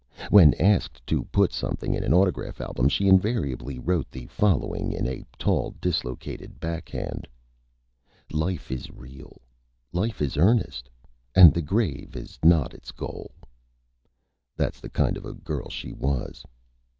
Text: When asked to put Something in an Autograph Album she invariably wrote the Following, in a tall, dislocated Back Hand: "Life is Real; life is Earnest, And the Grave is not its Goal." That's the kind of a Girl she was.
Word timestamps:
When 0.31 0.55
asked 0.55 1.05
to 1.05 1.25
put 1.25 1.51
Something 1.53 1.93
in 1.93 2.03
an 2.03 2.11
Autograph 2.11 2.59
Album 2.59 2.89
she 2.89 3.07
invariably 3.07 3.77
wrote 3.77 4.09
the 4.09 4.25
Following, 4.25 4.91
in 4.93 5.05
a 5.05 5.23
tall, 5.37 5.75
dislocated 5.79 6.59
Back 6.59 6.89
Hand: 6.89 7.27
"Life 8.31 8.71
is 8.71 8.89
Real; 8.89 9.43
life 9.93 10.19
is 10.19 10.37
Earnest, 10.37 10.89
And 11.35 11.53
the 11.53 11.61
Grave 11.61 12.15
is 12.15 12.39
not 12.43 12.73
its 12.73 12.91
Goal." 12.91 13.29
That's 14.57 14.79
the 14.79 14.89
kind 14.89 15.17
of 15.17 15.25
a 15.25 15.33
Girl 15.35 15.69
she 15.69 15.93
was. 15.93 16.43